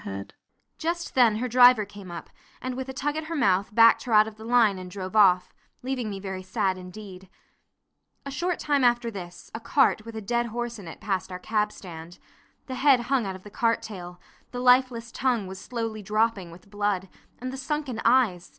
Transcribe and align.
Just 0.79 1.13
then 1.13 1.35
her 1.35 1.47
driver 1.47 1.85
came 1.85 2.09
up, 2.09 2.31
and 2.59 2.73
with 2.73 2.89
a 2.89 2.93
tug 2.93 3.15
at 3.17 3.25
her 3.25 3.35
mouth 3.35 3.69
backed 3.75 4.01
her 4.05 4.13
out 4.13 4.27
of 4.27 4.35
the 4.35 4.43
line 4.43 4.79
and 4.79 4.89
drove 4.89 5.15
off, 5.15 5.53
leaving 5.83 6.09
me 6.09 6.19
very 6.19 6.41
sad 6.41 6.75
indeed. 6.75 7.29
A 8.25 8.31
short 8.31 8.57
time 8.57 8.83
after 8.83 9.11
this 9.11 9.51
a 9.53 9.59
cart 9.59 10.03
with 10.03 10.15
a 10.15 10.19
dead 10.21 10.47
horse 10.47 10.79
in 10.79 10.87
it 10.87 11.01
passed 11.01 11.31
our 11.31 11.37
cab 11.37 11.71
stand. 11.71 12.17
The 12.65 12.73
head 12.81 12.99
hung 13.11 13.27
out 13.27 13.35
of 13.35 13.43
the 13.43 13.51
cart 13.51 13.83
tail, 13.83 14.19
the 14.49 14.59
lifeless 14.59 15.11
tongue 15.11 15.45
was 15.45 15.59
slowly 15.61 16.01
dropping 16.01 16.49
with 16.49 16.71
blood; 16.71 17.07
and 17.37 17.53
the 17.53 17.55
sunken 17.57 18.01
eyes! 18.03 18.49